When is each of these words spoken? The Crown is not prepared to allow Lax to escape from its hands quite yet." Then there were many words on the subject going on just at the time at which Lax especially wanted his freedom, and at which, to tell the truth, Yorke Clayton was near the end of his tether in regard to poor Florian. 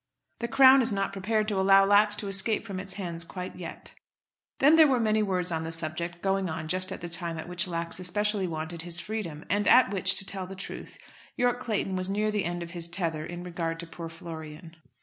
The 0.39 0.47
Crown 0.47 0.81
is 0.81 0.91
not 0.91 1.13
prepared 1.13 1.47
to 1.49 1.59
allow 1.59 1.85
Lax 1.85 2.15
to 2.15 2.27
escape 2.27 2.65
from 2.65 2.79
its 2.79 2.93
hands 2.95 3.23
quite 3.23 3.55
yet." 3.55 3.93
Then 4.57 4.75
there 4.75 4.87
were 4.87 4.99
many 4.99 5.21
words 5.21 5.51
on 5.51 5.63
the 5.63 5.71
subject 5.71 6.23
going 6.23 6.49
on 6.49 6.67
just 6.67 6.91
at 6.91 7.01
the 7.01 7.07
time 7.07 7.37
at 7.37 7.47
which 7.47 7.67
Lax 7.67 7.99
especially 7.99 8.47
wanted 8.47 8.81
his 8.81 8.99
freedom, 8.99 9.45
and 9.47 9.67
at 9.67 9.91
which, 9.91 10.15
to 10.15 10.25
tell 10.25 10.47
the 10.47 10.55
truth, 10.55 10.97
Yorke 11.37 11.59
Clayton 11.59 11.95
was 11.95 12.09
near 12.09 12.31
the 12.31 12.45
end 12.45 12.63
of 12.63 12.71
his 12.71 12.87
tether 12.87 13.23
in 13.27 13.43
regard 13.43 13.79
to 13.79 13.85
poor 13.85 14.09
Florian. 14.09 14.75